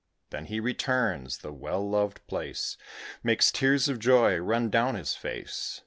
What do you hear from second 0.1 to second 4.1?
Then he returns: the well loved place Makes tears of